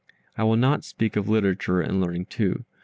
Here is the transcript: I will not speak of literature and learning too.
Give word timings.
I 0.35 0.43
will 0.45 0.55
not 0.55 0.83
speak 0.83 1.15
of 1.15 1.29
literature 1.29 1.79
and 1.79 2.01
learning 2.01 2.25
too. 2.25 2.65